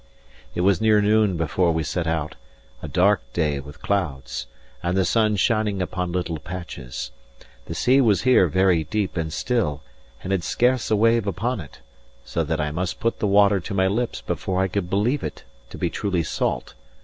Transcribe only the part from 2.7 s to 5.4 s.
a dark day with clouds, and the sun